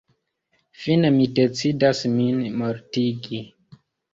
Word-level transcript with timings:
Fine 0.83 1.11
mi 1.17 1.27
decidas 1.41 2.01
min 2.17 2.43
mortigi. 2.63 3.47